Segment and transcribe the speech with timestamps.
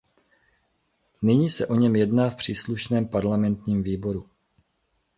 [1.21, 4.29] Nyní se o něm jedná v příslušném parlamentním výboru.